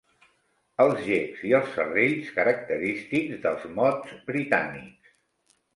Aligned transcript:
Els 0.85 1.03
gecs 1.09 1.43
i 1.51 1.53
els 1.59 1.69
serrells 1.75 2.33
característics 2.39 3.45
dels 3.47 3.69
'mods' 3.77 4.19
britànics. 4.33 5.19